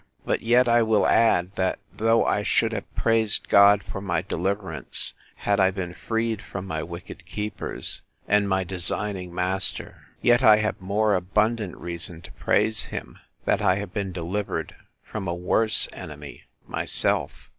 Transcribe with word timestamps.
—But 0.25 0.41
yet 0.41 0.67
I 0.67 0.81
will 0.81 1.05
add, 1.05 1.53
that 1.57 1.77
though 1.95 2.25
I 2.25 2.41
should 2.41 2.71
have 2.71 2.91
praised 2.95 3.47
God 3.49 3.83
for 3.83 4.01
my 4.01 4.23
deliverance, 4.23 5.13
had 5.35 5.59
I 5.59 5.69
been 5.69 5.93
freed 5.93 6.41
from 6.41 6.65
my 6.65 6.81
wicked 6.81 7.23
keepers, 7.27 8.01
and 8.27 8.49
my 8.49 8.63
designing 8.63 9.31
master; 9.31 10.07
yet 10.19 10.41
I 10.41 10.57
have 10.57 10.81
more 10.81 11.13
abundant 11.13 11.77
reason 11.77 12.23
to 12.23 12.31
praise 12.31 12.85
him, 12.85 13.19
that 13.45 13.61
I 13.61 13.75
have 13.75 13.93
been 13.93 14.11
delivered 14.11 14.75
from 15.03 15.27
a 15.27 15.35
worse 15.35 15.87
enemy,—myself! 15.93 17.49